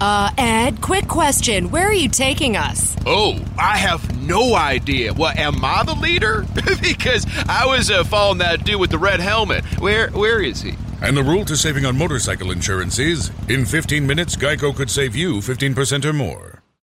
Uh, 0.00 0.30
Ed, 0.38 0.80
quick 0.80 1.06
question. 1.08 1.70
Where 1.70 1.88
are 1.88 1.92
you 1.92 2.08
taking 2.08 2.56
us? 2.56 2.96
Oh, 3.04 3.38
I 3.58 3.76
have 3.76 4.18
no 4.26 4.54
idea. 4.54 5.12
What 5.12 5.36
am 5.36 5.62
I 5.62 5.82
the 5.84 5.92
leader? 5.94 6.46
because 6.80 7.26
I 7.50 7.66
was 7.66 7.90
uh, 7.90 8.04
following 8.04 8.38
that 8.38 8.64
dude 8.64 8.80
with 8.80 8.90
the 8.90 8.98
red 8.98 9.20
helmet. 9.20 9.62
Where 9.78 10.08
where 10.08 10.42
is 10.42 10.62
he? 10.62 10.76
And 11.02 11.16
the 11.16 11.22
rule 11.22 11.44
to 11.46 11.56
saving 11.56 11.86
on 11.86 11.96
motorcycle 11.96 12.50
insurance 12.50 12.98
is 12.98 13.30
in 13.48 13.64
15 13.64 14.06
minutes, 14.06 14.36
Geico 14.36 14.74
could 14.74 14.90
save 14.90 15.16
you 15.16 15.36
15% 15.36 16.04
or 16.04 16.12
more. 16.12 16.59